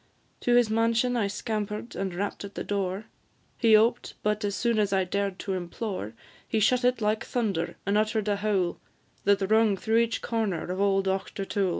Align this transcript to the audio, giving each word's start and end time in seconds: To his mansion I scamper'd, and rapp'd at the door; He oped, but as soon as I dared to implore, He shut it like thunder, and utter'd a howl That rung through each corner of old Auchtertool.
To 0.39 0.55
his 0.55 0.67
mansion 0.71 1.15
I 1.15 1.27
scamper'd, 1.27 1.95
and 1.95 2.15
rapp'd 2.15 2.43
at 2.43 2.55
the 2.55 2.63
door; 2.63 3.05
He 3.59 3.75
oped, 3.77 4.15
but 4.23 4.43
as 4.43 4.55
soon 4.55 4.79
as 4.79 4.91
I 4.91 5.03
dared 5.03 5.37
to 5.41 5.53
implore, 5.53 6.15
He 6.47 6.59
shut 6.59 6.83
it 6.83 7.01
like 7.01 7.23
thunder, 7.23 7.75
and 7.85 7.99
utter'd 7.99 8.27
a 8.27 8.37
howl 8.37 8.79
That 9.25 9.51
rung 9.51 9.77
through 9.77 9.97
each 9.97 10.23
corner 10.23 10.71
of 10.71 10.81
old 10.81 11.05
Auchtertool. 11.07 11.69